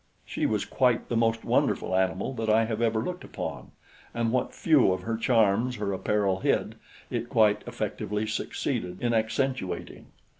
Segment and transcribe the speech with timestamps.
[0.25, 3.69] She was quite the most wonderful animal that I have ever looked upon,
[4.15, 6.73] and what few of her charms her apparel hid,
[7.11, 10.07] it quite effectively succeeded in accentuating.